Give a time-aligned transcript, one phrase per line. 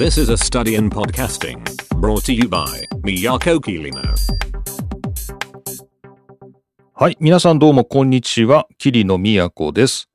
[0.00, 1.62] This is a study in podcasting
[2.00, 2.64] brought to you by
[3.02, 4.00] Miyako Kirino.
[6.94, 7.18] はい。
[7.20, 8.66] 皆さんどうもこんにちは。
[8.78, 10.08] 桐野都です。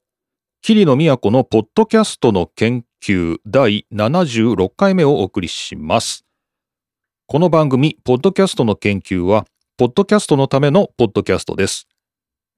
[0.63, 6.25] 桐野都のポッドキャストの研究第76回目をお送りします。
[7.27, 9.45] この番組、ポッドキャストの研究は、
[9.77, 11.87] ポッドキャストのためのポッドキャストです。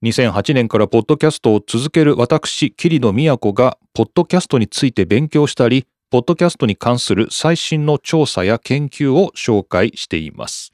[0.02, 10.72] 2008年からポッドキャストを続ける私、桐野都が、ポッドキャストについて勉強したり、ポッドキャストに関する最新の調査や研究を紹介しています。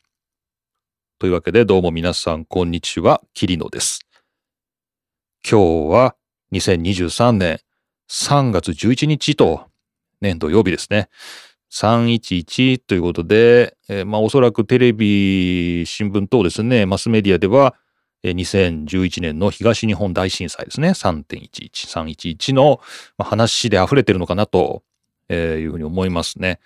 [1.18, 4.02] というわけでどうも皆さんこんにちは、桐野です。
[5.44, 6.16] 今日は
[6.52, 7.60] 2023年
[8.12, 9.66] 3月11日と
[10.22, 11.10] 年土曜日ですね。
[11.72, 17.74] 311ということで、えーまあおそらくテレビ、新聞等ですね、マスメディアでは、
[18.22, 22.80] えー2011年の東日本大震災ですね、3.11、311の
[23.18, 24.84] 話で溢れてるのかなと
[25.30, 26.60] えーいうふうに思いますね。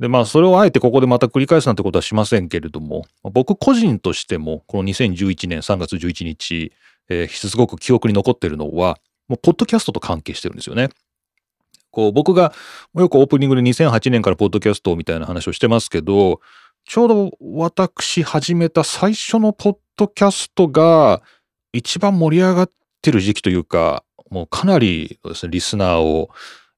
[0.00, 6.72] で、まあ、それをあえてここでまた繰り返すなんてことはしませんけれども、僕個人としても、この2011年3月11日、
[7.08, 10.90] えーすごく記憶に残ってるのは、もう、ポッドキャストと関係してるんですよね。
[11.90, 12.52] こう、僕が、
[12.94, 16.40] よくオープニングで2008年からポッドキャストみたいな話をしてますけど、
[16.84, 21.22] ちょうど私始めた最初のポッドキャストが、
[21.72, 26.30] 一番盛り上がってる時期というか、もうかなりですね、リスナーを、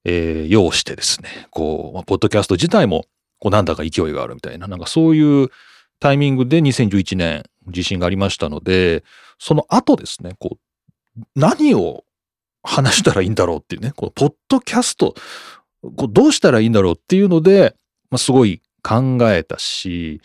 [0.09, 3.07] えー要してですね、こう、まあポッドキャスト自体も、
[3.41, 5.51] こう、なんだか勢いがあるみたいな、なんかそういう
[5.99, 9.03] タイミングで2011年地震がありましたので、
[9.39, 10.59] その後ですね、こ
[11.19, 12.05] う、何を
[12.63, 15.15] 話したらいいんだろうっていうね、こう、ポッドキャスト、
[15.83, 17.75] こうどうしたらいいんだろうっていうので、
[18.11, 20.21] まあ、すごい考えたし、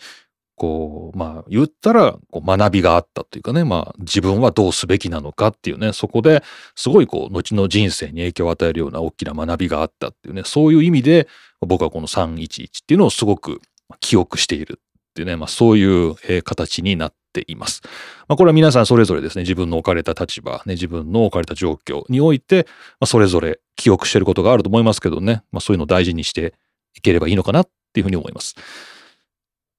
[0.62, 6.44] こう、まあ、言ったら、こう学びがあったというかね、まあ、自分はどうすべきなのかっていうね、そこで
[6.76, 11.26] すごいこう、後の人生に影響を与えるような大きな学びがあったっていうね、そういう意味で、
[11.62, 13.60] 僕はこの311っていうのをすごく
[13.98, 17.82] 記憶しているっていうね、まあ、そういう形になっています。
[18.28, 22.68] まあ、これは皆さんそれぞれですね、自分の置かれた立場、ね、自分の置かれた状況において、
[23.00, 26.54] まあ、それぞれ記憶していることがあると思いますけどね、まあ、そういうのを大事にして
[26.94, 28.54] いければいいのかなっていうふうに思います。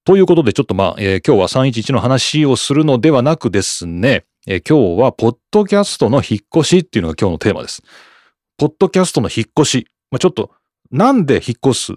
[0.06, 7.82] ということで、ちょっとまあ、えー今日は311の話をするのではなくですね、えー今日は、ポッドキャストの引っ越しっていうのが今日のテーマです。
[8.58, 9.88] ポッドキャストの引っ越し。
[10.12, 10.52] まあ、ちょっと、
[10.92, 11.94] なんで引っ越す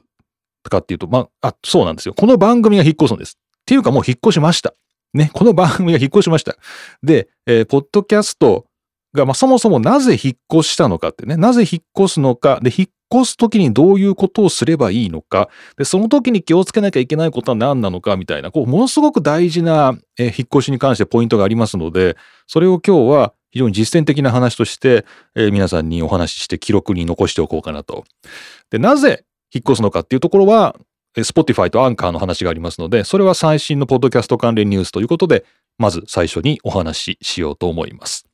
[0.70, 2.14] かっていうと、まあ、あ、そうなんですよ。
[2.14, 3.38] この番組が引っ越すんです。
[3.38, 4.74] っていうかもう引っ越しました。
[5.14, 6.56] ね、この番組が引っ越しました。
[7.02, 8.66] で、えーポッドキャスト
[9.14, 28.04] が、まあ、そもそもなぜ引っ越したのかってね、なぜ引っ越すのか、で、引っ越すときにどういうことをすればいいのか、で、その時に気をつけなきゃいけないことは何なのかみたいな、こう、ものすごく大事な、え引っ越しに関してポイントがありますので、それを今日は非常に実践的な話として、えー皆さんにお話しして記録に残しておこうかなと。
[28.70, 29.24] で、なぜ
[29.54, 30.76] 引っ越すのかっていうところは、
[31.16, 35.44] Spotify と Anchor の話がありますので、それは最新のポッドキャスト関連ニュースということで、
[35.78, 38.25] まず最初にお話ししようと思います。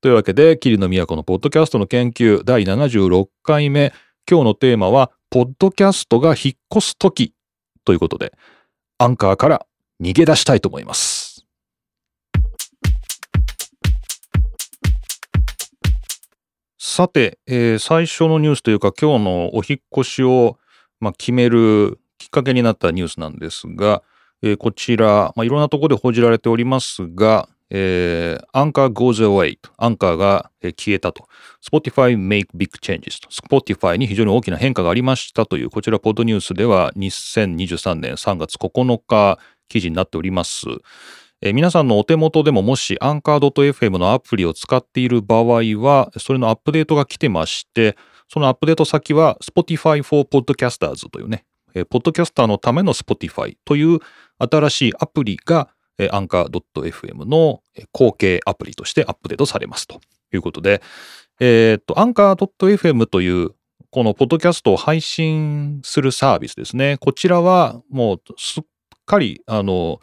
[0.00, 3.92] というわけで、桐野都のポッドキャストの研究第76回目、
[4.30, 7.34] 今日のテーマは、ポッドキャストが引っ越すとき
[7.84, 8.32] ということで、
[8.98, 9.66] アンカーから
[10.00, 11.44] 逃げ出したいと思います。
[16.78, 20.58] さて、えー最初のニュースというか今日のお引っ越しを、
[21.00, 24.04] まあ、決めるきっかけになったニュースなんですが、
[24.42, 31.26] えーこちら、まあ、いろんなところで報じられておりますが、えー、アンカー goes away アンカーが消えたと。
[31.62, 33.28] Spotify make big changes と。
[33.30, 40.66] Spotify に非常に大きな変化がありましたという、こちらポッドニュースでは2023年3月9日記事になっております。
[41.40, 47.96] えー皆さんのお手元でももしアンカー .fm のアプリを使っている場合は、それのアップデートが来てまして、
[48.28, 54.00] そのアップデート先は Spotify for Podcasters というね、えーポッドキャスターのための Spotify という
[54.38, 55.68] 新しいアプリが、
[55.98, 60.00] えー、Anchor.fm の後継アプリとしてアップデートされますと
[60.32, 60.82] いうことで、
[61.40, 63.50] えーっと、Anchor.fm という
[63.90, 66.98] このポッドキャストを配信するサービスですね。
[66.98, 68.64] こちらはもうすっ
[69.06, 70.00] かり、あの、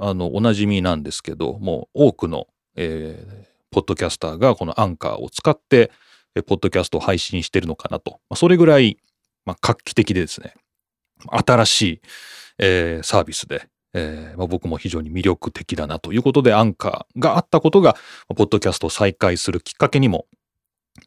[0.00, 2.46] あの、おなじみなんですけど、もう多くの、
[2.76, 5.90] えーポッドキャスターがこのアンカーを使って、
[6.46, 8.20] ポッドキャストを配信してるのかなと。
[8.36, 8.98] それぐらい、
[9.44, 10.54] まあ、画期的でですね、
[11.28, 12.00] 新しい、
[12.58, 17.96] えーサービスで、えーまあ、僕も非常に魅力的だなということで、アンカーがあったことが、
[18.36, 20.26] ポッドキャストを再開するきっかけにも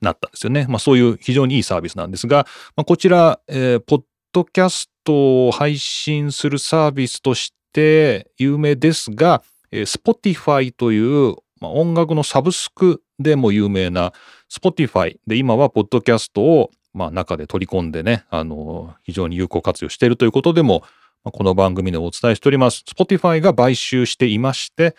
[0.02, 0.66] なったんですよね。
[0.70, 4.02] まあ、そういう非常にいいサービスなんですが、まあ、こちら、えーポッ
[4.34, 9.42] ドキャストを配信するサービスとして有名ですが、
[9.72, 14.14] えー Spotify という、まあ、音楽のサブスクでも有名な
[14.52, 20.84] Spotify で今はポッドキャストをまあ、中で取り込んでね、あの、非常に有効活用しているということでも、
[21.32, 22.84] この番組でお伝えしております。
[22.88, 24.96] Spotify が買収していまして、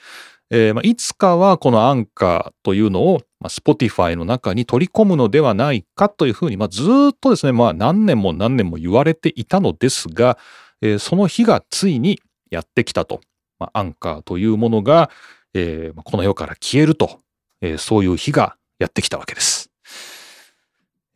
[0.51, 10.39] えー、まあ、いつかはこのアンカーというのを、まあ、Spotify の中に取り込むのではないかというふうに、まあ、ずっとですね、まあ、何年も何年も言われていたのですが、
[10.81, 12.21] えー、その日がついに
[12.51, 13.21] やってきたと。
[13.59, 15.11] まあ、アンカーというものが、
[15.53, 17.21] えー、この世から消えると、
[17.61, 19.71] えー、そういう日がやってきたわけです。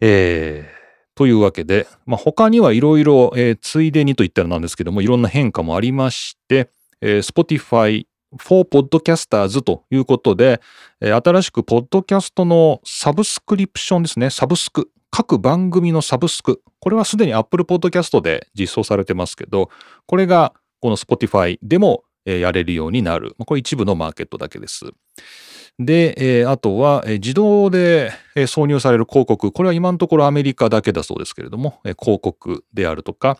[0.00, 0.81] えー、
[1.22, 6.68] というわけで、まあ、他にはいろいろ、えついでにと言ったらなんですけども、いろんな変化もありまして、
[7.00, 10.60] えー、Spotify for Podcasters ということで、
[11.00, 14.90] えー、新しくポッドキャストのサブスクリプションですね、サブスク。
[15.12, 16.60] 各番組のサブスク。
[16.80, 19.70] これはすでに Apple Podcast で実装されてますけど、
[20.06, 23.36] これがこの Spotify でもやれるようになる。
[23.46, 24.86] これ一部のマーケットだけです。
[25.78, 29.52] で、えー、あとは、えー、自動で、えー、挿入される広告。
[29.52, 33.38] これは今のところアメリカだけだそうですけれども、えー、広告であるとか、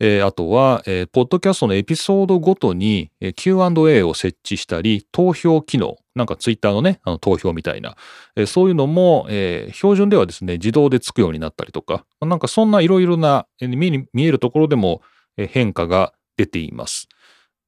[0.00, 7.96] えー、あとは、えー、ポッドキャストのエピソードごとに、えー、Q&A を設置したり、投票機能、なんかツイッターのね、あの投票みたいな、
[8.36, 15.02] えー、そういうのも、えー、標準ではですね、自動でつくようになったりとか、なんかそんないろいろな、え、目に見えるところでも、
[15.36, 17.08] えー、変化が出ています。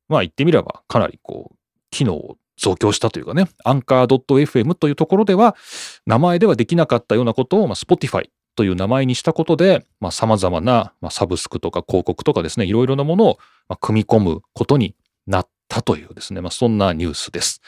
[0.08, 1.56] まあ言ってみれば、かなりこう、
[1.91, 5.56] 機能を増強したというかね、アンカー .fm というところでは、
[6.06, 14.94] 名前ではできなかったようなことを、まあ、Spotify という名前にしたことで、まあ、様々な、まあ、サブスクとか広告とかですね、いろいろなものを、まあ、組み込むことに
[15.26, 17.60] なったというですね、まあ、そんなニュースです。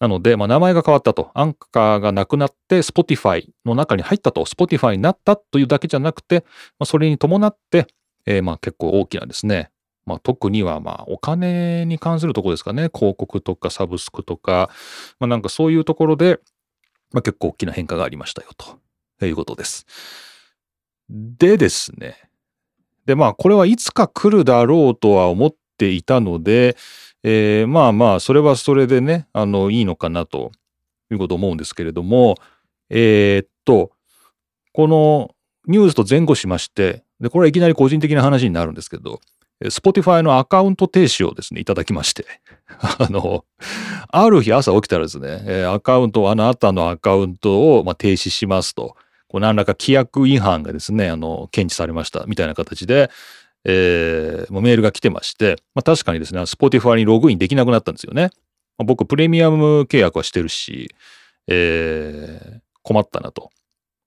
[0.00, 1.30] なので、まあ、名前が変わったと。
[1.34, 4.44] アンカーがなくなって、Spotify の中に入ったと。
[4.44, 6.44] Spotify になったというだけじゃなくて、
[6.78, 7.86] まあ、それに伴って、
[8.26, 9.70] えー、まあ結構大きなですね、
[10.06, 12.90] まあ、特にはまあお金に関するとこですかね。
[12.94, 14.70] 広告とかサブスクとか、
[15.18, 16.40] まあ、なんかそういうところで、
[17.12, 18.50] まあ、結構大きな変化がありましたよ
[19.18, 19.86] ということです。
[21.08, 22.16] でですね。
[23.06, 26.76] でまあこれはいつか来るだろうとは思っていたので、
[27.22, 30.52] えー、まあまあそれはそれでね、あのいいのかなと
[31.10, 32.36] いうことを思うんですけれども、
[32.90, 33.90] えー、っと、
[34.72, 35.34] この
[35.66, 39.20] ニュースと前後しまして、で、これはいきなり個人的な話になるんですけど、
[39.62, 42.26] Spotify のアカウント停止をですね、いただきまして、
[42.68, 43.44] あの、
[44.08, 48.96] ある日朝起きたらですね、アカウント、あなたのアカウントを、まあ、停止しますと、
[49.28, 53.10] こう何らか規約違反がですね、あの、検知されましたみたいな形で、
[53.64, 58.30] えー、もうメールが来てまして、まあ、確かにですね、Spotify にログインできなくなったんですよね。
[58.76, 60.94] まあ、僕、プレミアム契約はしてるし、
[61.46, 63.50] えー、困ったなと。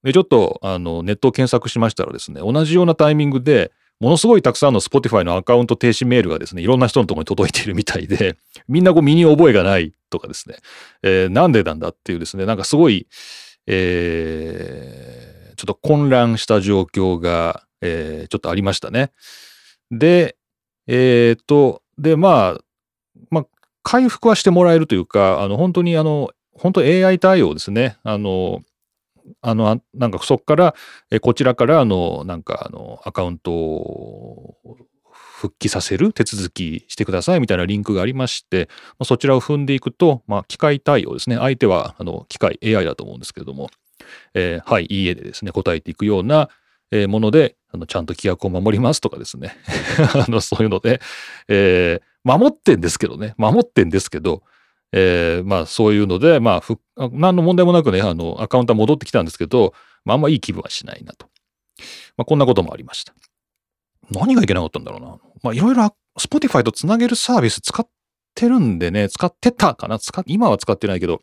[0.04, 10.58] で、ちょっと、あの、ネットを検索しましたらですね、同じようなタイミングで、ものすごいたくさんの Spotify のアカウント停止メールがですね、いろんな人のところに届いているみたいで、 みんなこう身に覚えがないとかですね、
[11.02, 13.08] えー、なんでなんだっていうですね、なんかすごい、
[13.66, 19.12] えー、ちょっと混乱した状況が、えー、ちょっとありましたね。
[19.90, 20.38] で、
[20.88, 22.62] えっ、と、で、まあ、
[23.30, 23.46] まあ、
[23.84, 27.98] 回復はしてもらえるというか、あの、本当にあの、本当 AI 対応ですね。
[28.04, 28.62] あの、
[29.42, 30.76] あの、なんかそこから、
[31.12, 34.58] えこちらから、あの、なんか、あの、アカウントを
[35.12, 41.38] 復帰させる手続きしてくださいみたいなリンクがありまして、まそちらを踏んでいくと、まあ、機械対応ですね。
[41.38, 43.70] 相手は、あの、機械 AI だと思うんですけれども、
[44.34, 46.50] えー、はい、いいえでですね、答えていくような、
[46.92, 49.58] え、もので、あの、ちゃんと規約を守りますとかですね。
[50.16, 51.02] あの、そういうので、
[51.48, 54.44] えー、守ってんですけどね、守ってんですけど、
[54.92, 56.62] えー、まあそういうので、ま
[56.98, 59.74] あ何の問題もなくね、あの、アカウントは戻ってきたんですけど、
[60.06, 61.28] まああんまいい気分はしないなと。
[62.16, 63.14] まあこんなこともありました。
[64.10, 65.18] 何がいけなかったんだろうな。
[65.44, 67.88] まあいろいろ Spotify とつなげるサービス使っ
[68.34, 70.00] てるんでね、使ってたかな？
[70.00, 71.22] 使今は使ってないけど、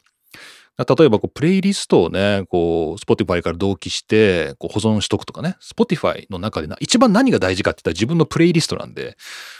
[0.76, 9.16] 例えばこうプレイリストをね、こう Spotify から同期してこう保存しとくとかね、Spotify の中でな一番何が大事かって言ったら自分のプレイリストなんで、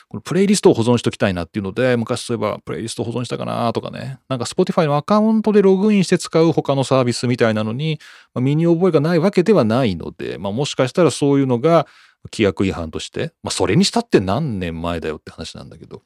[0.08, 8.00] このプレイリストを保存しときたいなっていうので、昔そういえばプレイリスト保存したかなとかね、なんか Spotify のアカウントでログインして使う他のサービスみたいなのに、
[8.34, 11.86] まあ、身に覚えがないわけではないので、まあ、もしかしたらそういうのが
[12.32, 16.00] 規約違反として、まあ、それにしたって何年前だよって話なんだけど、っ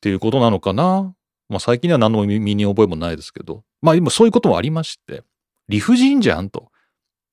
[0.00, 1.14] ていうことなのかな。
[1.48, 5.22] まあ、最近では何の身に覚えもないですけど、まあ今そういうこともありまして、
[5.68, 6.70] 理不尽じゃんと。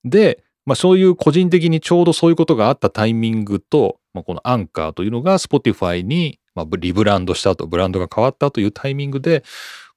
[0.04, 9.42] で、まあそういう個人的にちょうどそういうことがあったタイミングと、まあ、このアンカーというのが Spotify に、まあ、リブランドしたと、ブランドが変わったというタイミングで、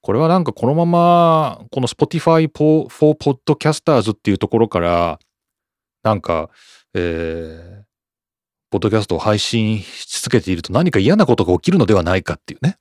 [0.02, 5.20] これはなんかこのまま、この Spotify for Podcasters っていうところから、
[6.04, 6.50] なんか、
[6.94, 7.84] えー、
[8.70, 12.78] ポッドキャストを配信し続けていると何か嫌なことが起きるのではないかっていうね。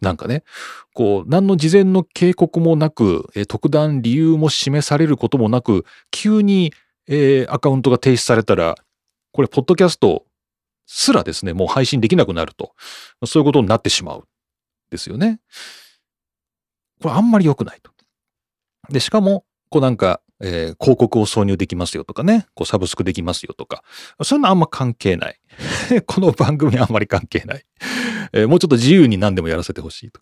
[0.00, 0.44] なんかね、
[0.94, 6.72] こう、何の事前の警告もなく、え特段理由も示されることもなく、急に、
[7.06, 8.76] えー、アカウントが停止されたら、
[9.32, 10.26] これ、ポッドキャスト
[10.86, 12.74] すらですね、もう配信できなくなると。
[13.24, 14.24] そういうことになってしまう。
[14.90, 15.38] ですよね。
[17.00, 17.92] これあんまり良くないと。
[18.90, 23.82] で、しかも、こうなんか、えー、広告を挿入できますよとかね、こうサブスクできますよとか、
[24.22, 25.40] そういうのはあんま関係ない。
[26.06, 27.64] この番組はあんまり関係ない。
[28.32, 30.20] えー、もうちょっと自由に何でもやらせてほしいと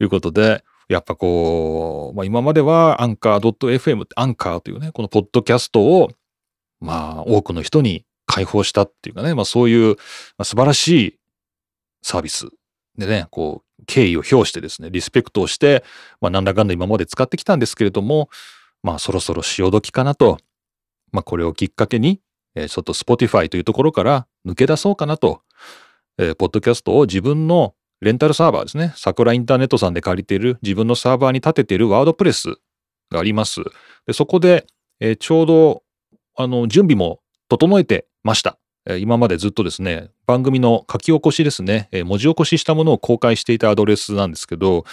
[0.00, 6.10] いうことで、やっぱこう、まあ、今まではアンカー .fm ってアンカーというね、このポッドキャストを、
[6.80, 11.18] まあ、多くの人に開放したっていうかね、まあそういう、まあ、素晴らしい
[12.02, 12.48] サービス
[12.96, 15.84] でね、こう、敬意を表してですね、リスペクトをして、
[16.20, 18.28] まあなんだかんだ今まで使ってきたんですけれども、
[18.86, 20.38] まあそろそろ潮時かなと、
[21.10, 22.20] まあこれをきっかけに、
[22.54, 25.42] えー、ちょっと Spotify というところから抜け出そうかなと、
[26.18, 32.54] えー、ポッドキャストを自分のレンタルサーバーですね、桜インターネットさんで借りている自分のサーバーに立てているワードプレス
[33.10, 33.60] があります。
[34.06, 34.68] でそこで、
[35.00, 35.82] えー、ちょうど
[36.36, 38.56] あの準備も整えてました。
[39.00, 44.84] 今までずっとですね、番組の書き起こしですね、文字起こししたものを公開していたアドレスなんですけど、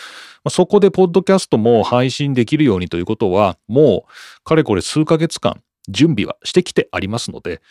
[0.49, 7.61] そこでポッドキャストも配信できるようにということは、もうかれこれ数ヶ月間準備はしてきてありますので、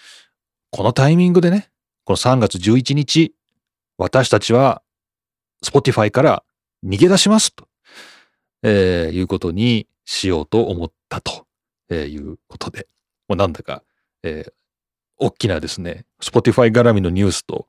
[0.71, 1.71] このタイミングでね、
[2.05, 3.35] この3月11日、
[3.99, 4.83] 私たちは
[5.64, 6.45] Spotify から
[6.85, 7.67] 逃げ出しますと、
[8.62, 11.47] えー、いうことにしようと思ったと
[11.95, 12.87] いうことで、
[13.29, 13.83] もうなんだか、
[14.23, 14.52] えー、
[15.23, 17.69] 大きなですね、Spotify 絡みのニュースと、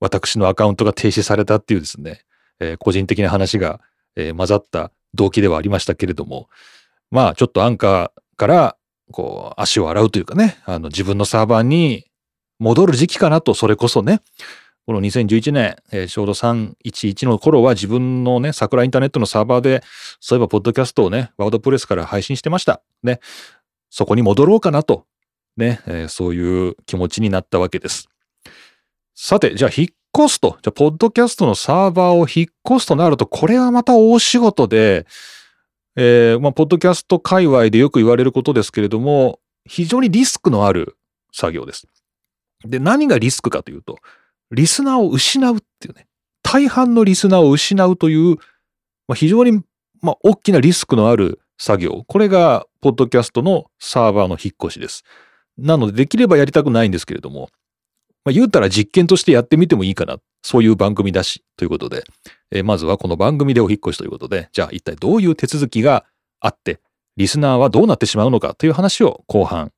[0.00, 2.22] 私のアカウントが停止されたっていうですね、
[2.58, 3.80] えー、個人的な話が、
[4.16, 6.48] えー、混ざった動機ではありましたけれども、
[7.10, 8.76] まあちょっとアンカーから
[9.12, 12.06] こう足を洗うというかね、あの自分のサーバーに
[12.58, 14.22] 戻る時期かなと、それこそね、
[14.86, 19.82] この2011年、えー、ちょうど311の頃は自分のね、桜インターネットのサーバーで、
[20.20, 22.80] そういえばポッドキャストをね、ワードプレスから配信してました。
[23.02, 23.20] ね。
[23.90, 25.06] そこに戻ろうかなと
[25.56, 28.08] ね、えー、そういう気持ちになったわけです。
[29.14, 30.58] さて、じゃあ引っ越すと。
[30.62, 35.06] じゃあ、ポッドキャストのサーバーを引っ越すとなると、これはまた大仕事で、
[35.96, 40.96] えー、まあ、ポッドキャスト界隈でよく言われることですけれども、非常にリスクのある
[41.32, 41.88] 作業です。
[42.64, 43.98] で、何がリスクかというと、
[44.50, 46.06] リスナーを失うっていうね、
[46.42, 48.36] 大半のリスナーを失うという、
[49.08, 49.62] まあ、非常に、
[50.02, 52.04] まあ、大きなリスクのある作業。
[52.06, 55.02] これが、ポッドキャストのサーバーの引っ越しです。
[55.58, 57.48] なので、できればやりたくないんですけれども、
[58.24, 60.18] まあ、言うたら実験としてやってみてもいいかな。
[60.42, 62.04] そういう番組だし、ということで、
[62.52, 66.04] えー、まずはこの番組でお引越しということで、じゃあ一体どういう手続きが
[66.40, 66.80] あって、
[67.16, 69.72] リスナーはどうなってしまうのかという話を後半、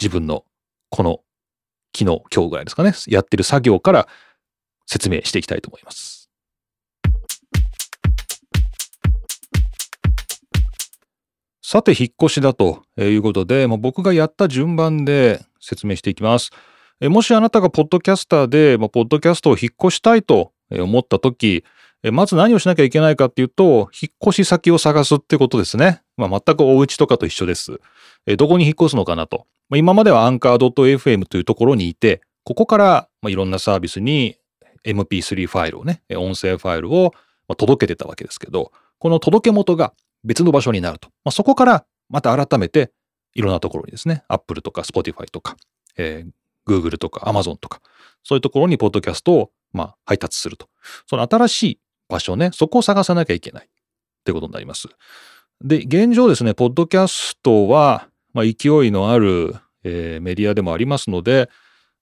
[0.00, 0.44] 自分の
[0.90, 1.20] この
[1.96, 4.08] 昨日、今日ぐらいですかね、やってる作業から
[4.86, 6.17] 説明していきたいと思います。
[11.70, 16.48] さて、引っ越しだということで、まあ、僕がやった順番で説明していきます。
[17.02, 21.64] もしあなたがポッドキャスターで、ポッドキャストを引っ越したいと思ったとき、
[22.10, 26.00] まず何をしなきゃいけないかっていうと、引っ越し先を探すってことですね。
[26.16, 27.78] まあ、全くお家とかと一緒です。
[28.38, 29.44] どこに引っ越すのかなと。
[29.76, 34.38] 今まではアンカー .fm というところにいて、ここからいろんなサービスに
[34.86, 37.12] MP3 ファイルをね、音声ファイルを
[37.58, 39.92] 届けてたわけですけど、この届け元が
[40.24, 41.08] 別の場所になると。
[41.24, 42.92] まあ、そこからまた改めて
[43.34, 45.56] いろんなところにですね、Apple とか Spotify とか、
[45.96, 46.30] えー、
[46.70, 47.80] Google とか Amazon とか、
[48.24, 50.68] そういうところにポッドキャストをまあ配達すると。
[51.06, 53.68] その新しい場所ね、そこを探さなきゃいけないっ
[54.24, 54.88] てことになります。
[55.62, 61.50] で、現状ですね、ポッドキャストは、まあ、勢いのある、えー、メディアでもありますので、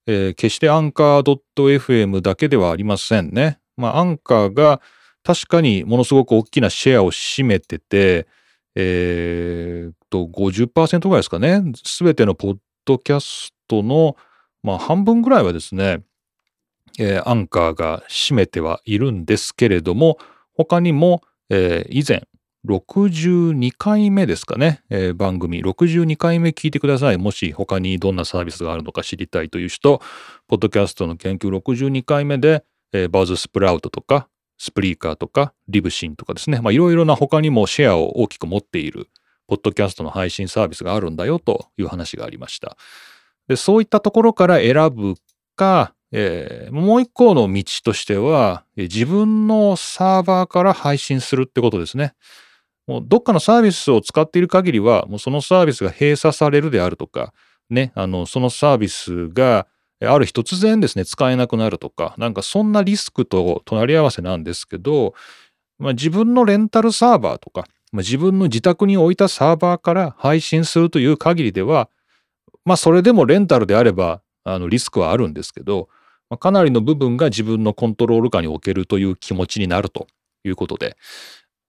[0.06, 3.58] えー、決してアンカー .fm だけではありませんね。
[3.76, 4.80] まあ、アンカーが
[5.26, 8.28] 確かにものすごく大きなシェアを占めてて、
[8.76, 11.64] えー、と、50%ぐらいですかね。
[11.84, 14.16] すべてのポッドキャストの、
[14.62, 16.04] まあ、半分ぐらいはですね、
[17.00, 20.18] えー、アンカーが占めてはいるんですけれども、
[20.54, 22.28] 他にも、えー、以前、
[22.64, 27.18] 62回目ですかね、えー、番組、62回目聞いてください。
[27.18, 30.00] もし他にどんなサービスがあるのか知りたいという人、
[30.46, 39.08] ポッドキャストの研究62回目で、えー、バズスプラウトとか、スプリーカーとかリブシンとかですね、まあ、いろいろな他にもシェアを大きく持っている
[39.46, 42.76] ポッドキャストの配信サービスがあるんだよという話がありました。
[43.48, 45.14] でそういったところから選ぶ
[45.56, 52.14] か、えー、もう一個の道としては、自分のサーバーから配信するってことですね。
[52.86, 57.32] もうどっかのサービスを使っている限りは、もうそのサービスが閉鎖されるであるとか、
[57.68, 59.66] ね、あの、そのサービスが、
[60.00, 65.14] ある日突然ですね、使えなくなるとか、なんかそんなリスクと隣り合わせなんですけど、
[65.78, 71.88] まあ、自分のレンタルサーバーとか、まあ、自分の自宅に置いたサーバーから配信するという限りでは、
[72.64, 75.88] まあそれでもレンタルであれば、あのリスクはあるんですけど、
[76.28, 80.08] まあ、かなりの部分が自分のコントロール下に置けるという気持ちになると
[80.44, 80.96] いうことで、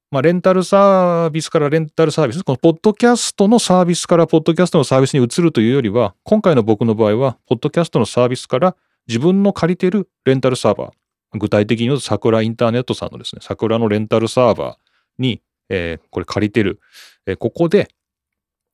[0.10, 16.80] まあ、レンタルサービスからレンタルサービス、このポッドキャストのサービスからポッドキャストのサービスに移るというよりは、今回の僕の場合は、ポッドキャストのサービスから自分の借りてるレンタルサーバー、具体的に言うと桜インターネットさんのですね、桜のレンタルサーバーに、えー、これ借りてる、
[17.26, 17.90] えー、ここで、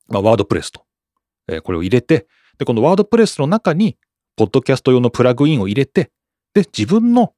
[0.06, 0.84] まあ、ワードプレスと、
[1.48, 3.96] えー、これを入れて、で、このワードプレスの中に、
[4.36, 6.12] ポッドキャスト用のプラグインを入れて、
[6.54, 7.34] で、自分の、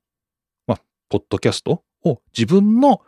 [0.66, 3.00] まあ、ポッドキャストを自分の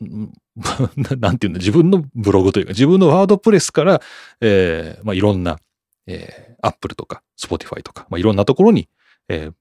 [1.18, 4.02] なんていうんだ、自分のブログというか、自分のワードプレスから、
[4.40, 5.58] えー、まあ、いろんな、
[6.06, 8.88] えー、Apple とか Spotify とか、まあ、いろんなところに、
[9.28, 9.54] えー、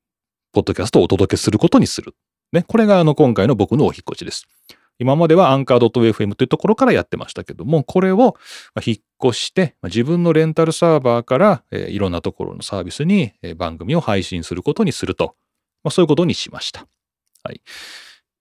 [0.54, 2.16] ポッドキャストをお届けすることにする。
[2.52, 2.64] ね。
[2.68, 4.46] これが、あの、今回の僕のお引越しです。
[4.98, 8.36] 今までは Anchor.fm というところからやってましたけども、これを
[8.86, 15.36] 引っ越して、自分のレンタルサーバーから、えー、いろんなところのサービスに番組を配信することにすると、
[15.84, 16.88] まあ、そういうことにしました。
[17.44, 17.62] はい。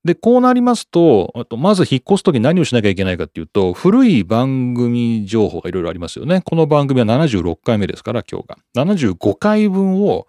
[0.04, 6.42] で、こうなりますと、あとまず引っ越すとき何をしなきゃいけないかっていうと、古い番組情報がいろいろありますよね。
[6.42, 8.58] この番組は76回目ですから、今日が。
[8.84, 10.26] 75回分を、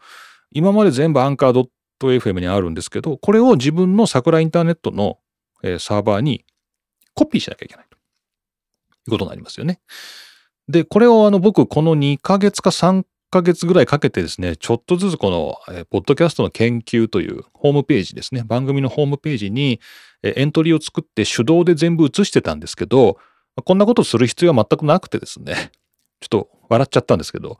[0.51, 1.67] 今まで全部アンカー
[1.99, 5.17] .fm にあるんですけど、これを自分の桜インターネットの
[5.79, 6.45] サーバーに
[7.13, 7.99] コピーしなきゃいけないとい
[9.07, 9.81] うことになりますよね。
[10.69, 13.03] で、これをあの僕この2ヶ月か3
[13.35, 19.81] ヶ月ぐらいかけてですね、ちょっとずつこの、えー、ポッドキャストの研究というホームページですね、番組のホームページに、
[20.23, 23.17] えー、エントリーを作って手動で全部移してたんですけど、
[23.63, 25.71] こんなことする必要は全くなくてですね、
[26.21, 27.57] ちょっと笑っちゃったんですけど、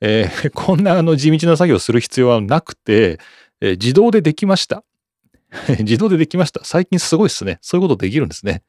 [0.00, 3.20] えー、 こんなあの地道な作業をする必要はなくて、
[3.60, 4.82] えー、自動でできました。
[5.80, 6.64] 自動でできました。
[6.64, 7.58] 最近すごいですね。
[7.60, 8.62] そういうことできるんですね。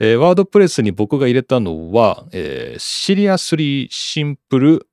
[0.00, 4.88] えー、ワードプレスに僕が入れたのは、えー、シリアスリーシンプル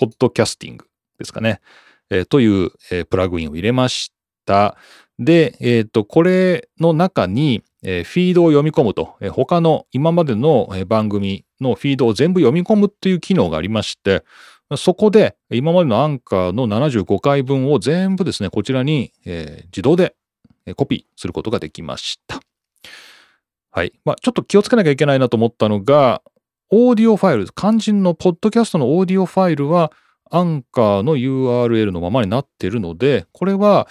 [0.00, 0.86] ポッドキャスティング
[1.18, 1.60] ですかね、
[2.08, 4.14] えー、という、えー、プラグインを入れまし
[4.46, 4.78] た。
[5.18, 14.24] で、えっ、ー、と、これの中に、えー、フィードを読み込むと、えー、他の今までの番組のフィードを全部読み込むっていう機能がありまして、
[14.78, 20.14] そこで今までのアンカーの75回分を全部ですね、こちらに、えー、自動で
[20.76, 22.40] コピーすることができました。
[23.70, 23.92] はい。
[24.06, 26.22] まあ、ちょっと気をつけなきゃいけないなと思ったのが、
[26.72, 29.92] オーディオファイル、肝心のポッドキャストのオーディオファイルは、
[30.30, 33.88] アンカーの URL のままになっているので、これは、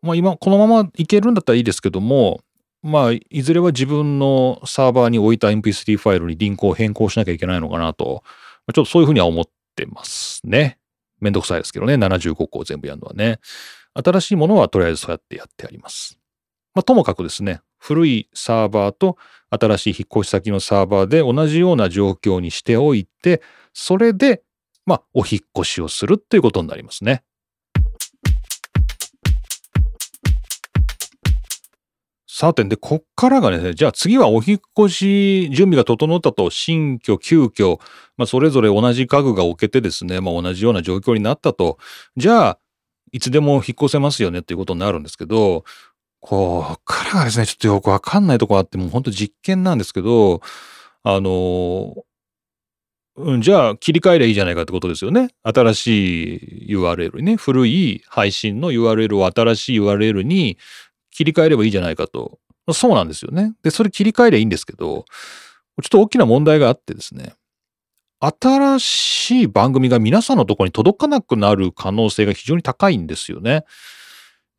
[0.00, 2.40] まあ今、このままいけるんだったらいいですけども、
[2.82, 8.22] まあ、いずれは自分のサーバーに置いた MP3 ファイルにリンクを変更しなきゃいけないのかなと、
[8.74, 9.44] ちょっとそういうふうには思っ
[9.76, 10.78] てますね。
[11.20, 13.38] めんどくさいですけどね、75個を全部やるのはね。
[13.94, 16.18] 新しいものはとりあえずそうやってやってあります。
[16.74, 19.18] まあ、ともかくですね、古いサーバーと
[19.54, 24.42] 新しい引っ越し先のサーバーで同じような状況にしておいて、それで、
[24.86, 27.24] まあ、お引っ越しをするっていうことになりますね。
[32.36, 37.78] さて、で、こっからがね、じゃあ次はお引越し準備が整ったと、新居、旧居、
[38.16, 41.78] まあ、それぞれ同じ家具が置けてですね、まあ、同じような状況になったと、
[42.16, 42.58] じゃあ、
[43.12, 45.62] いつでも引っ越せますよねっていうことになるんですけど、
[46.26, 50.40] こうからがですね、ちょっとよくわかんないとこあって、もう本当実験なんですけど、
[51.02, 51.94] あの、
[53.16, 55.28] うん、じゃあ切り替えりゃいいじゃないかってことですよね。
[55.42, 60.56] 新しい URL にね、古い配信の URL を新しい URL に
[61.10, 62.38] 切り替えればいいじゃないかと。
[62.72, 63.52] そうなんですよね。
[63.62, 65.04] で、それ切り替えりゃいいんですけど、
[65.82, 67.34] ちょっと大きな問題があってですね、
[68.18, 73.66] 新しい番組が皆さんのところに届かなくなる可能性が非常に高いんですよね。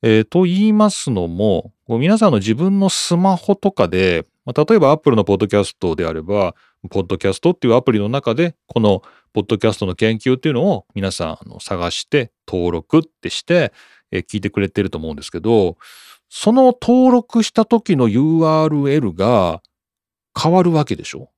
[0.01, 6.55] えー、と言いますのも、皆さんの自分のスマホとかで、まあ、例えば Apple のポッドキャストであれば、
[6.89, 9.01] ポッドキャストっていうアプリの中で、この
[9.33, 13.73] ポッドキャストの研究っていうのを皆さんあの探して登録ってして、
[14.11, 15.77] えー、聞いてくれてると思うんですけど、
[16.29, 19.61] その登録した時の URL が
[20.39, 21.29] 変わるわけでしょ？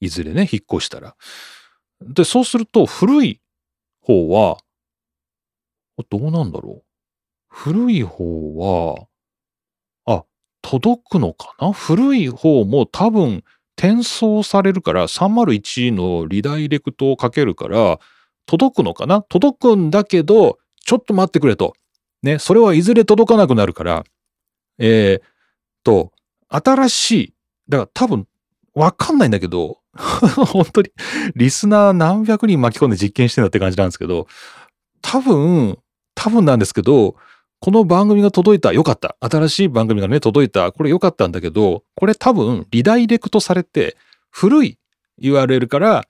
[0.00, 1.16] いずれね、引っ越したら。
[2.00, 3.40] で、そうすると古い
[4.02, 4.58] 方は、
[6.10, 6.87] どうなんだろう？
[7.60, 9.08] 古い方は、
[10.06, 10.24] あ、
[10.62, 11.72] 届くのかな？
[11.72, 13.42] 古い方も多分
[13.76, 17.98] 転送されるから301のリダイレクトをかけるから
[18.46, 19.22] 届くのかな？
[19.22, 21.74] 届くんだけど、ちょっと待ってくれと。
[22.22, 24.04] ね、それはいずれ届かなくなるから、
[24.78, 25.22] えー、
[25.82, 26.12] と、
[26.48, 27.34] 新しい、
[27.68, 28.28] だから多分
[28.72, 30.92] わかんないんだけど、 本当に
[31.34, 34.28] リスナー何百人巻き込んで実験してんだって感じなんですけど、
[35.02, 35.76] 多分、
[36.14, 37.16] 多分なんですけど、
[37.60, 39.16] この番組が届いた、よかった。
[39.20, 40.70] 新しい番組がね、届いた。
[40.70, 43.96] これよかったんだけど、これ多分、リダイレクトされて、
[44.30, 44.78] 古い
[45.20, 46.06] URL から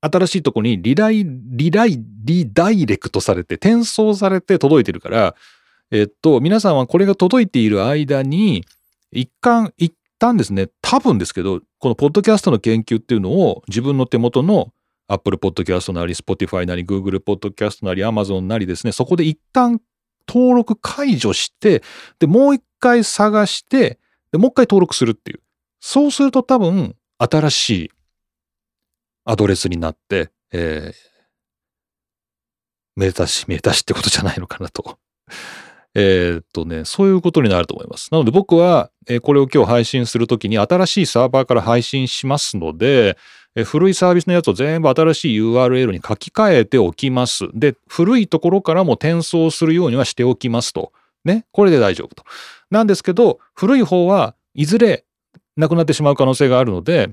[0.00, 5.34] 新しいとこにリライ、リライ、リダイレクトされて、転送されて届いてるから、
[5.90, 8.64] えっと、皆さんはこれが届いている間に、
[9.12, 14.72] 一貫、一旦ですね、多分ですけど、このポッドキャストの研究っていうのを自分の手元の
[15.06, 19.80] Apple Podcast なり、Spotify なり、Google Podcast なり、Amazon なりですね、そこで一旦
[20.28, 21.82] 登録解除して、
[22.18, 23.98] で、もう一回探して、
[24.30, 25.40] で、もう一回登録するっていう。
[25.80, 27.90] そうすると多分、新しい
[29.24, 31.08] アドレスになって、えー、
[32.96, 34.98] 目指し、目指しってことじゃないのかなと。
[35.94, 38.08] え、っとね、そういうことになると思います。
[38.12, 43.16] なので僕は、えー、これを今日配信するときに新しいサーバーから配信しますので、
[43.54, 47.48] え、古いサービスのやつを全部新しい URL に書き換えておきます。
[47.54, 50.92] で、古いところからも転送するようにはしておきますと。
[51.24, 52.24] ね、これで大丈夫と。
[52.70, 55.04] なんですけど、古い方はいずれ
[55.56, 57.10] なくなってしまう可能性があるので、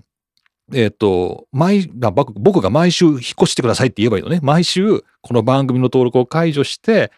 [0.74, 4.40] えっ、ー、と、毎、僕が毎週引っ越してくださいって言えばいいのね。
[4.42, 7.12] 毎週、この番組の登録を解除して、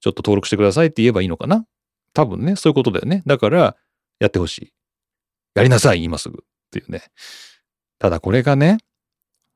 [0.00, 1.66] ちょっと登録してくださいって言えばいいのかな
[2.14, 3.22] 多分ね、そういうことだよね。
[3.26, 3.76] だから、
[4.18, 4.72] やってほしい。
[5.54, 6.42] やりなさい、今すぐ。
[6.42, 7.02] っていうね。
[8.00, 8.78] ただこれがね、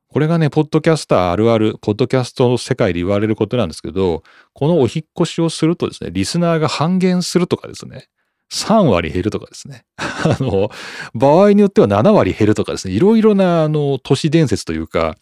[0.09, 8.09] これがね、ポッドキャスターあるある、ポッドキャストの世界で言われることなんですけど、このお引越しをするとですね、リスナーが半減するとかですね、
[8.53, 9.87] 3割減るとかですね。
[9.97, 10.71] あの、
[11.15, 15.17] 場合によっては7割減るとかですね、いろいろな、あの、都市伝説というか、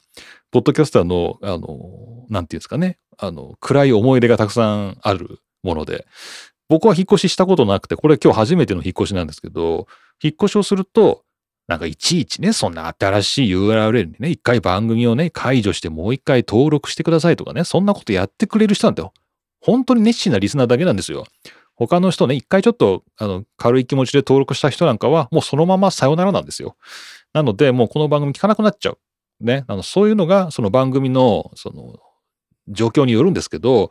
[0.51, 6.07] ポッドキャスターの、あの、なんていうんですかね、あの、暗い思い出がたくさんあるもので、
[6.69, 9.87] 僕は引っ越ししたことなくて、これ今日初めての引っ越しなんですけど、
[10.23, 11.23] 引っ越しをすると、
[11.69, 19.13] なんかいちいちね、そんな新しい URL にね、一回番組をね、解除してもう一回登録してくださいとかね、そんなことやってくれる人なんだよ。
[19.61, 21.25] 本当に熱心なリスナーだけなんですよ。
[21.75, 26.77] 他の人ね、一回ちょっとあの軽い気持ちで登録した人なんかは、もうそのままさよならなんですよ。
[27.33, 28.99] なので、もうこの番組聞かなくなっちゃう。
[29.41, 29.65] ね。
[29.69, 31.99] あのそういうのが、その番組の、その、
[32.69, 33.91] 状況によるんですけど、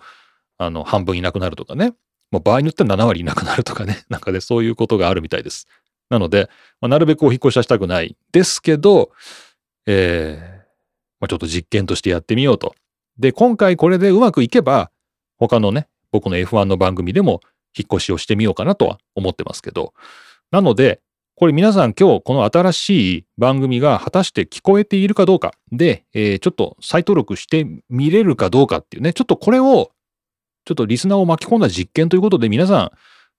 [0.57, 1.93] あの、半分いなくなるとかね。
[2.31, 4.03] もう場合によっては7割いなくなるとかね。
[4.09, 5.67] なんかね、そういうことがあるみたいです。
[6.11, 6.49] なので、
[6.81, 9.11] まあ、なるべくお引越しはしたくないですけど、
[9.87, 10.57] えー、
[11.21, 12.75] まあ、ちょっと実験としてやってみようと。
[13.17, 14.91] で、今回これでうまくいけば、
[15.37, 17.39] 他のね、僕の F1 の番組でも
[17.77, 19.93] 引っ越しをしてみようかなとは思ってますけど。
[20.51, 20.99] なので、
[21.35, 29.91] これ皆さん今日この新しい番組が果たして聞こえているかどうかで、えー、ちょっと再登録してみれるかどうかっていうね、ちょっとこれを、
[30.65, 32.91] ちょっとリスナーを巻き込んだ実験ということで皆さん、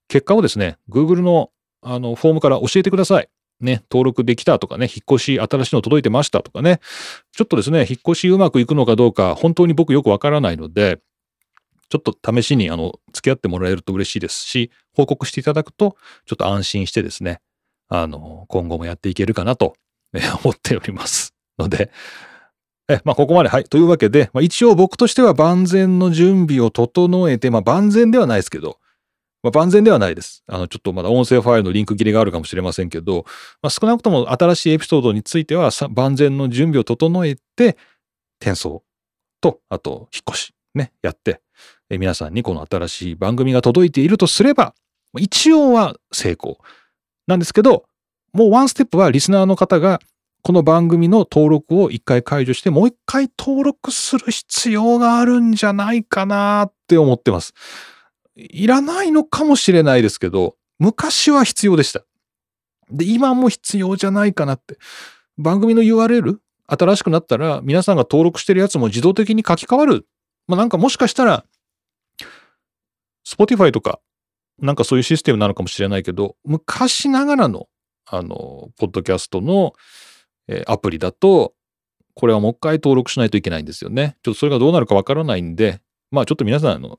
[0.08, 1.51] 結果をですね、Google の
[1.82, 3.28] あのフォームから教えてください。
[3.60, 6.80] ね、登録できたとかね、引っ越し新しいの届いてましたとかね、
[7.32, 10.98] ちょっとですね、引っ越しうまくいくのかどうか、本当に僕よくわからないので、
[11.88, 17.40] ちょっと試しにあの付き合ってもらえると嬉しいですし、報告していただくと、ちょっと安心してですね、
[17.88, 19.74] あの、今後もやっていけるかなと
[20.42, 21.34] 思っております。
[21.58, 21.90] ので、
[22.88, 23.64] え、まあ、ここまで、はい。
[23.64, 28.78] というわけで、まあ、一応僕としては万全の準備を整えて、まあ、万全ではないですけど、
[29.42, 30.44] まあ、万全ではないです。
[30.46, 33.24] あの、ちょっとまだ音声ファイルのリンク切れがあるかもしれませんけど、
[33.62, 37.76] まあ、少なくとも新しいエピソードについては、万全の準備を整えて、
[38.40, 38.82] 転送
[39.40, 41.40] と、あと、引っ越し、ね、やって、
[41.90, 44.74] え皆さんにこの新しい番組が届いているとすれば、
[45.18, 46.58] 一応は成功
[47.26, 47.84] なんですけど、
[48.32, 50.00] もうワンステップはリスナーの方が
[50.44, 57.54] この番組の登録を一回解除して、もう一回登録する必要があるんじゃないかなって思ってます。
[58.36, 62.04] いらないのかもしれないですけど、昔は必要でした。
[62.90, 64.78] で、今も必要じゃないかなって。
[65.38, 70.06] 番組の URL 新しくなったら皆さんが登録してるやつも自動的に書き換わる。
[70.46, 71.44] まあなんかもしかしたら
[73.26, 74.00] Spotify とか、
[74.58, 77.68] なんかそういうシステムなのかもしれないけど、昔ながらの、
[78.06, 79.72] あの、ポッドキャストの、
[80.48, 81.54] えー、アプリだと、
[82.14, 84.16] これはもう一回登録しないといけないんですよね。
[84.22, 86.98] ちょっとそれがどうなるかわからないんで、まあちょっと皆さん、あの、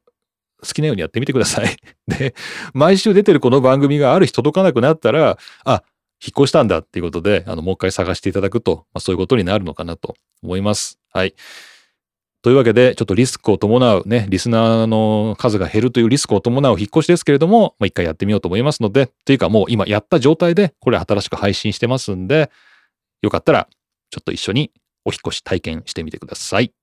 [0.65, 1.77] 好きなようにやってみてください。
[2.07, 2.33] で、
[2.73, 5.83] 毎週出てるこの番組がある日届かなくなったら、あ、
[6.21, 10.99] 引っ越したんだっていうことで、あの、もう一回探していただくと、まあ、そういうことになるのかなと思います。
[11.11, 11.35] はい。
[12.43, 22.51] というわけで、ちょっとリスクを伴うね、リスナーの数が減るというリスクを伴う引っ越しですけれども、まあ、一回やってみようと思いますので、というかもう今やった状態で、これ新しく配信してますんで、
[23.21, 23.69] よかったら、
[24.09, 24.71] ちょっと一緒に
[25.05, 26.73] お引越し体験してみてください。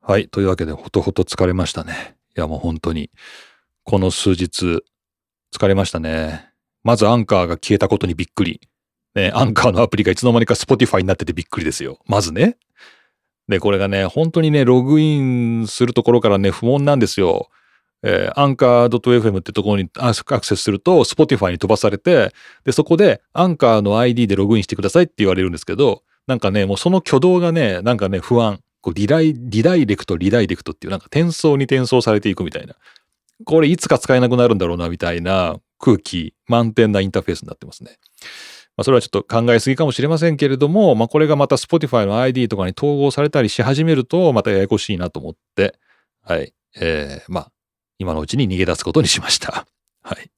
[0.00, 0.28] はい。
[0.28, 2.16] というわけで、ほとほと疲れましたね。
[2.36, 3.10] いや、もう本当に、
[3.84, 4.82] この数日、
[5.52, 6.50] 疲れましたね。
[6.84, 8.60] まずアンカーが消えたことにびっくり。
[9.14, 11.98] ね、アンカーのアプリがいつの間にか Spotify になっててびっくりですよ。
[12.06, 12.56] まずね。
[13.48, 17.48] で、これがね、本当にね、ログインするところからね、不問なんですよ。
[18.02, 22.32] えー、アンカー .fm ってところにアクセスすると、Spotify に飛ばされて、
[22.64, 28.60] で、そこでアンカーの ID でログインしてくださいって言われるんですけど、なんかね、もうその挙動がね、なんかね、不安。
[28.80, 32.74] こうリダイ、リダイレクト、リダイレクトっていうなんか転送に転送されていくみたいな。
[33.44, 37.98] これいつか使えなくなるんだろうな、みたいな空気満点なインターフェースになってますね。
[38.76, 45.78] まあ、それはちょっと考えすぎかもしれませんけれども、まあ、これがまた Spotify の ID とかに統合されたりし始めると、またややこしいなと思って、
[46.22, 46.54] はい。
[46.76, 47.52] えー、まあ、
[47.98, 49.66] 今のうちに逃げ出すことにしました。
[50.02, 50.30] はい。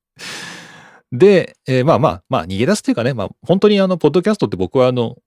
[1.12, 5.18] で、えー、まあまあ、まあ、逃げ出すっていうかね、まあ、本当にあの、ポッドキャストって僕はあの、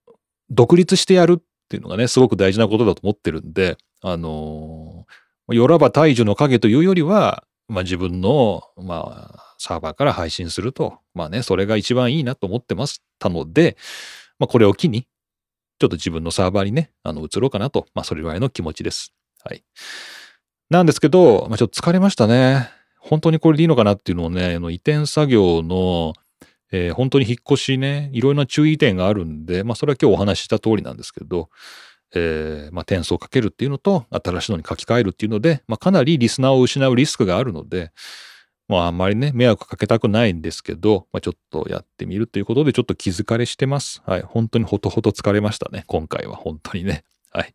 [0.50, 13.78] 独立してやるっっていうのがね、すごく大事なことだと思ってるんで、あのー、よらば大樹の影というよりは、まあ自分の、まあ、サーバーから配信すると、まあね、それが一番いいなと思ってましたので、
[14.38, 15.08] まあこれを機に、
[15.80, 19.14] ちょっと自分のサーバーにね、あの、移ろうかなと、まあそれぐらいの気持ちです。
[19.44, 19.64] はい。
[20.70, 22.70] なんですけど、まあちょっと疲れましたね。
[23.00, 26.14] 本当にこれでいいのかなっていうのをね、あの移転作業の、
[26.72, 31.50] えー、本当に引っ越しね、いろいろな注意点があるんで、まあそれは今日お話しした通りなんですけど、
[32.14, 37.92] えー、まあ、点数をかけるっていうのと、新しいのに書き換えるっていうので、まあ、かなりリスナーを失うリスクがあるので、
[38.68, 44.02] まあ、あんまりね、迷惑かけたくないんですけど、まあ、ちょっとやってみるということで、ちょっと気疲れしてます。
[44.06, 44.22] はい。
[44.22, 45.84] 本当にほとほと疲れましたね。
[45.88, 47.04] 今回は本当にね。
[47.32, 47.54] はい。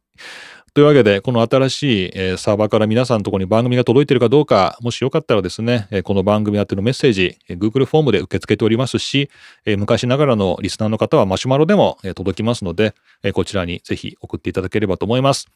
[0.73, 9.31] というわけで、この新しい、え、サーバーから皆さんのところに番組が届いているかどうか、もしよかったらですね、え、この番組宛てのメッセージ、え、Google フォームで受け付けておりますし、
[9.65, 15.49] え昔ながらのリスナーの方はマシュマロでも、え届きますので、えこちらにぜひ送っていただければと思います。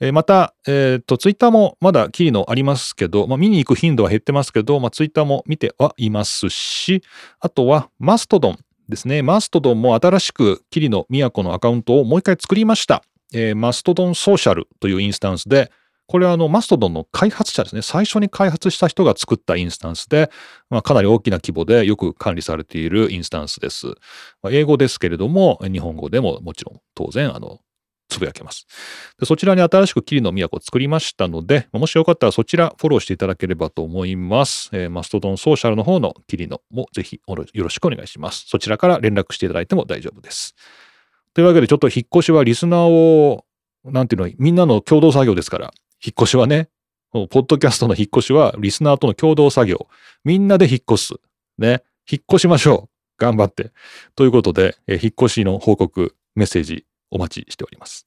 [0.00, 7.04] えまた、えっ、と、Twitter もまだキリのありますけど、まあ、見に行く頻度は減ってますけど、まあ、Twitter も見てはいますし、
[7.38, 8.58] あとはマストドン
[8.88, 9.22] ですね。
[9.22, 13.04] マストドンも新しくキリの都のアカウントをもう一回作りました。
[13.34, 15.70] えー、マストドンソーシャルというインスタンスで、
[16.06, 17.82] これはあのマストドンの開発者ですね。
[17.82, 20.28] 最初に開発した人が作ったインスタンスで、
[20.68, 23.86] まあ、かなり大きな規模でよく管理されているインスタンスです。
[24.42, 27.60] まあ、英語ですけれども、日本語でももちろん当然、あの、
[28.10, 28.66] つぶやけます。
[29.18, 34.68] でそちらに新しく霧の都を作りましたので、もしよかったらそちらフォローしていただければと思います。
[34.72, 38.46] えー、マストドンソーシャルの方の霧のもぜひよろしくお願いします。
[38.48, 40.56] そちらから連絡していただいても大丈夫です。
[41.34, 43.44] というわけでちょっと引っ越しはリスナーを
[43.84, 45.72] なんていうの、みんなの共同作業ですから、
[46.04, 46.68] 引っ越しはね、
[47.12, 49.88] ポッドキャストの引っ越しはリスナーとの共同作業。
[50.22, 51.14] みんなで引っ越す。
[51.58, 51.82] ね。
[52.10, 52.90] 引っ越しましょう。
[53.18, 53.72] 頑張って。
[54.16, 58.06] ということで、え引っ越しの報告、メッセージお待ちしております。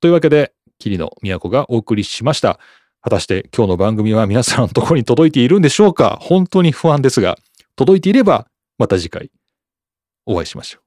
[0.00, 2.58] というわけで、桐野都がお送りしました。
[3.02, 6.18] 果たして今日の番組は皆さんのところに届いているんでしょうか？
[6.20, 7.36] 本当に不安ですが、
[7.76, 8.48] 届いていれば
[8.78, 9.30] また次回
[10.26, 10.81] お会いしましょう。